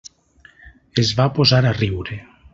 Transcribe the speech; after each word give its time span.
Es 1.03 1.11
va 1.21 1.29
posar 1.37 1.61
a 1.67 1.75
riure. 1.79 2.21